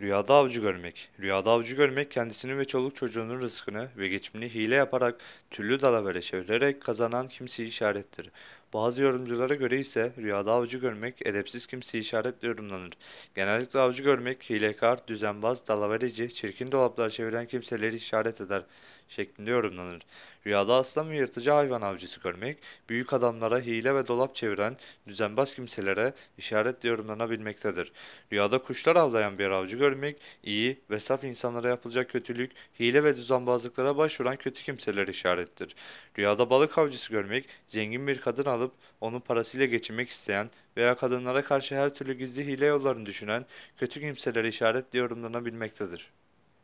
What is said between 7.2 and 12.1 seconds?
kimseyi işarettir. Bazı yorumculara göre ise rüyada avcı görmek edepsiz kimseyi